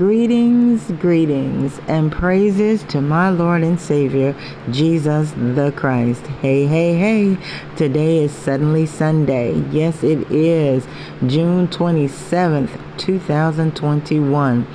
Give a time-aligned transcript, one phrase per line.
[0.00, 4.34] Greetings, greetings, and praises to my Lord and Savior,
[4.70, 6.26] Jesus the Christ.
[6.40, 7.36] Hey, hey, hey.
[7.76, 9.62] Today is suddenly Sunday.
[9.70, 10.86] Yes, it is
[11.26, 14.66] June 27th, 2021.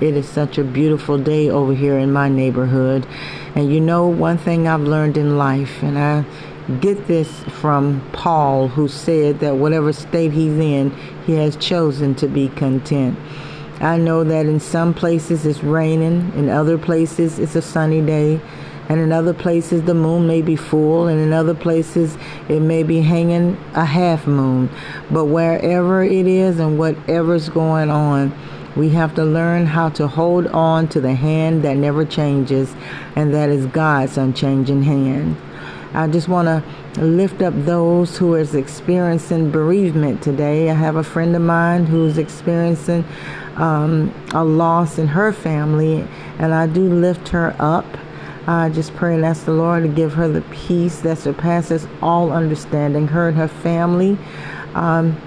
[0.00, 3.06] It is such a beautiful day over here in my neighborhood.
[3.54, 6.24] And you know, one thing I've learned in life, and I
[6.80, 10.90] get this from Paul, who said that whatever state he's in,
[11.26, 13.18] he has chosen to be content.
[13.80, 18.38] I know that in some places it's raining, in other places it's a sunny day,
[18.90, 22.82] and in other places the moon may be full, and in other places it may
[22.82, 24.68] be hanging a half moon.
[25.10, 28.34] But wherever it is and whatever's going on,
[28.76, 32.74] we have to learn how to hold on to the hand that never changes,
[33.16, 35.36] and that is God's unchanging hand.
[35.92, 40.70] I just want to lift up those who is experiencing bereavement today.
[40.70, 43.04] I have a friend of mine who's experiencing
[43.56, 46.06] um, a loss in her family,
[46.38, 47.86] and I do lift her up.
[48.46, 52.30] I just pray and ask the Lord to give her the peace that surpasses all
[52.30, 53.08] understanding.
[53.08, 54.16] Her and her family.
[54.74, 55.20] Um,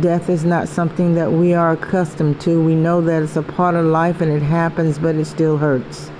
[0.00, 2.62] death is not something that we are accustomed to.
[2.62, 6.10] We know that it's a part of life and it happens, but it still hurts.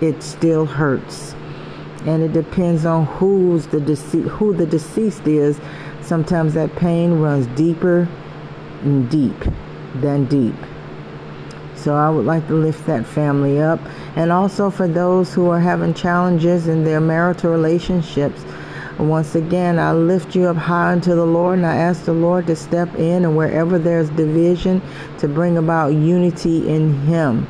[0.00, 1.34] It still hurts.
[2.06, 5.60] And it depends on who's the dece- who the deceased is.
[6.00, 8.08] Sometimes that pain runs deeper
[8.82, 9.36] and deep
[9.96, 10.54] than deep.
[11.74, 13.80] So I would like to lift that family up.
[14.16, 18.44] And also for those who are having challenges in their marital relationships.
[18.98, 22.46] Once again, I lift you up high unto the Lord and I ask the Lord
[22.48, 24.82] to step in and wherever there's division
[25.18, 27.46] to bring about unity in Him.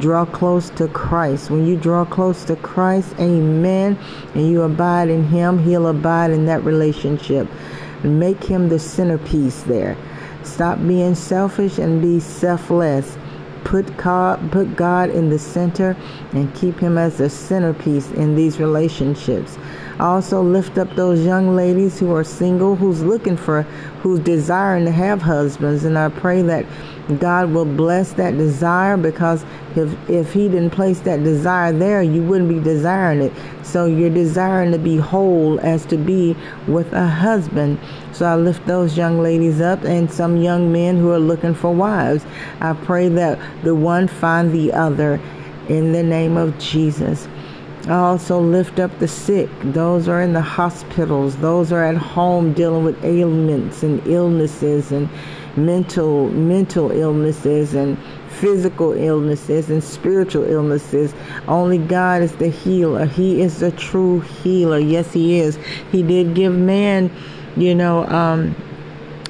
[0.00, 1.50] Draw close to Christ.
[1.50, 3.98] When you draw close to Christ, amen,
[4.34, 7.46] and you abide in Him, He'll abide in that relationship.
[8.02, 9.96] Make Him the centerpiece there.
[10.42, 13.18] Stop being selfish and be selfless.
[13.70, 15.96] Put God, put God in the center
[16.32, 19.56] and keep Him as the centerpiece in these relationships.
[20.00, 23.62] Also, lift up those young ladies who are single, who's looking for,
[24.02, 25.84] who's desiring to have husbands.
[25.84, 26.66] And I pray that
[27.20, 29.44] God will bless that desire because
[29.76, 33.32] if, if He didn't place that desire there, you wouldn't be desiring it.
[33.62, 36.36] So you're desiring to be whole as to be
[36.66, 37.78] with a husband.
[38.12, 41.72] So I lift those young ladies up and some young men who are looking for
[41.72, 42.24] wives.
[42.60, 45.20] I pray that the one find the other
[45.68, 47.28] in the name of Jesus.
[47.86, 49.48] I also lift up the sick.
[49.62, 51.36] Those are in the hospitals.
[51.36, 55.08] Those are at home dealing with ailments and illnesses and
[55.56, 57.98] mental mental illnesses and
[58.28, 61.14] physical illnesses and spiritual illnesses.
[61.48, 63.06] Only God is the healer.
[63.06, 64.78] He is the true healer.
[64.78, 65.58] Yes, He is.
[65.90, 67.10] He did give man,
[67.56, 68.54] you know, um,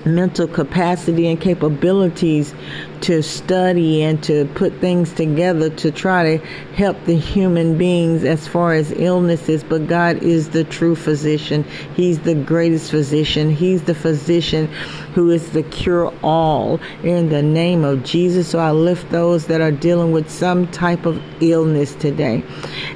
[0.04, 2.54] mental capacity and capabilities
[3.02, 8.46] to study and to put things together to try to help the human beings as
[8.46, 9.64] far as illnesses.
[9.64, 11.64] But God is the true physician.
[11.94, 13.50] He's the greatest physician.
[13.50, 14.66] He's the physician
[15.14, 18.48] who is the cure all in the name of Jesus.
[18.48, 22.44] So I lift those that are dealing with some type of illness today.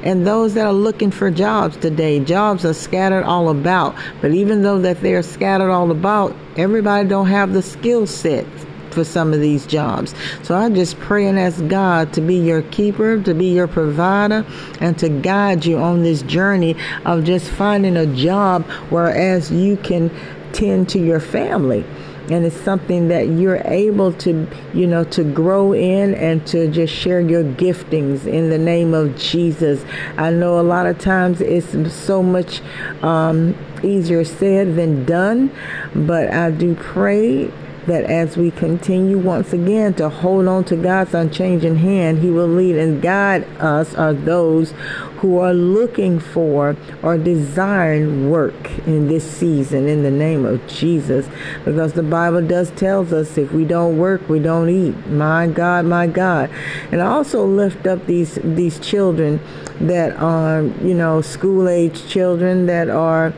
[0.03, 2.21] And those that are looking for jobs today.
[2.21, 3.95] Jobs are scattered all about.
[4.21, 8.47] But even though that they are scattered all about, everybody don't have the skill set
[8.95, 10.15] for some of these jobs.
[10.43, 14.47] So I just pray and ask God to be your keeper, to be your provider,
[14.81, 20.11] and to guide you on this journey of just finding a job whereas you can
[20.53, 21.85] tend to your family
[22.31, 26.93] and it's something that you're able to you know to grow in and to just
[26.93, 29.85] share your giftings in the name of jesus
[30.17, 32.63] i know a lot of times it's so much
[33.03, 35.51] um, easier said than done
[35.95, 37.51] but i do pray
[37.87, 42.49] that as we continue once again to hold on to God's unchanging hand, He will
[42.49, 44.73] lead and guide us are those
[45.19, 51.27] who are looking for or desiring work in this season in the name of Jesus.
[51.65, 54.95] Because the Bible does tells us if we don't work, we don't eat.
[55.07, 56.51] My God, my God.
[56.93, 59.41] And I also lift up these these children
[59.81, 63.33] that are, you know, school age children that are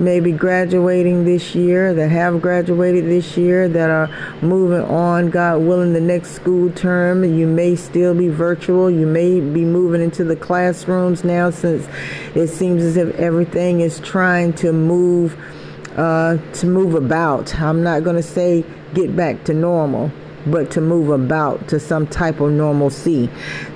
[0.00, 4.08] maybe graduating this year, that have graduated this year, that are
[4.42, 7.22] moving on, God willing, the next school term.
[7.22, 8.90] You may still be virtual.
[8.90, 11.86] You may be moving into the classrooms now since
[12.34, 15.36] it seems as if everything is trying to move.
[15.96, 17.52] Uh, to move about.
[17.56, 18.64] I'm not going to say
[18.94, 20.12] get back to normal
[20.46, 23.28] but to move about to some type of normalcy.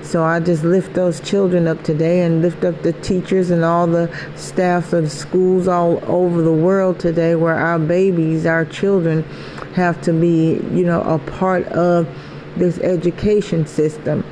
[0.03, 3.87] So I just lift those children up today and lift up the teachers and all
[3.87, 9.23] the staffs of schools all over the world today where our babies, our children
[9.75, 12.09] have to be, you know, a part of
[12.57, 14.25] this education system.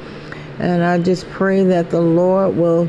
[0.59, 2.89] And I just pray that the Lord will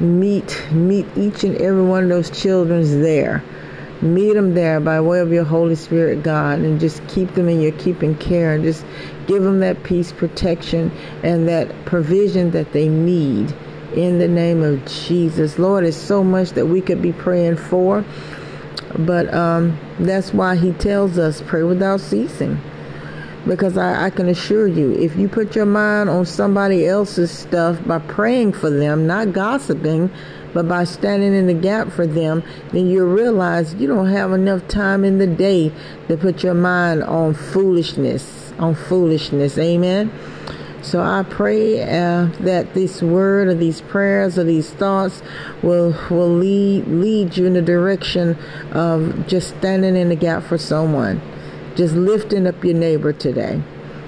[0.00, 3.44] meet meet each and every one of those children's there.
[4.02, 7.60] Meet them there by way of your Holy Spirit, God, and just keep them in
[7.60, 8.84] your keeping care and just
[9.26, 10.90] give them that peace, protection,
[11.22, 13.54] and that provision that they need
[13.94, 15.58] in the name of Jesus.
[15.58, 18.04] Lord, it's so much that we could be praying for,
[18.98, 22.58] but um, that's why He tells us pray without ceasing.
[23.46, 27.82] Because I, I, can assure you, if you put your mind on somebody else's stuff
[27.86, 30.10] by praying for them, not gossiping,
[30.52, 32.42] but by standing in the gap for them,
[32.72, 35.72] then you realize you don't have enough time in the day
[36.08, 39.58] to put your mind on foolishness, on foolishness.
[39.58, 40.12] Amen.
[40.82, 45.22] So I pray uh, that this word or these prayers or these thoughts
[45.62, 48.38] will will lead lead you in the direction
[48.72, 51.20] of just standing in the gap for someone,
[51.76, 53.62] just lifting up your neighbor today.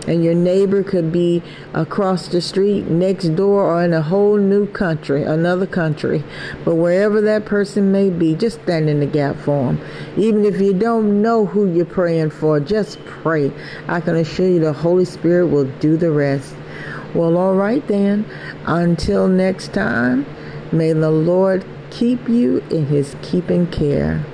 [0.07, 1.43] And your neighbor could be
[1.75, 6.25] across the street, next door, or in a whole new country, another country.
[6.65, 9.81] But wherever that person may be, just stand in the gap for them.
[10.17, 13.53] Even if you don't know who you're praying for, just pray.
[13.87, 16.55] I can assure you the Holy Spirit will do the rest.
[17.15, 18.25] Well, all right then.
[18.67, 20.27] Until next time,
[20.73, 24.25] may the Lord keep you in his keeping care.